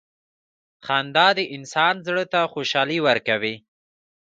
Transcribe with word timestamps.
•خندا 0.85 1.27
د 1.37 1.39
انسان 1.55 1.93
زړۀ 2.05 2.25
ته 2.33 2.41
خوشحالي 2.53 2.99
ورکوي. 3.07 3.55